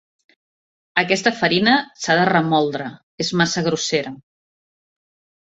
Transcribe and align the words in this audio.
Aquesta 1.01 1.33
farina 1.41 1.73
s'ha 2.05 2.15
de 2.21 2.23
remoldre: 2.31 2.89
és 3.27 3.31
massa 3.43 3.65
grossera. 3.69 4.17